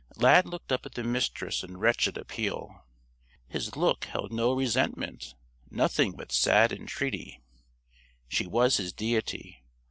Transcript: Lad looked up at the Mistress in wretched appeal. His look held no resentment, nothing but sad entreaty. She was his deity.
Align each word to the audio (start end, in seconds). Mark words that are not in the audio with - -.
Lad 0.15 0.47
looked 0.47 0.71
up 0.71 0.83
at 0.87 0.95
the 0.95 1.03
Mistress 1.03 1.63
in 1.63 1.77
wretched 1.77 2.17
appeal. 2.17 2.87
His 3.47 3.75
look 3.75 4.05
held 4.05 4.31
no 4.31 4.51
resentment, 4.51 5.35
nothing 5.69 6.13
but 6.13 6.31
sad 6.31 6.71
entreaty. 6.73 7.39
She 8.27 8.47
was 8.47 8.77
his 8.77 8.93
deity. 8.93 9.63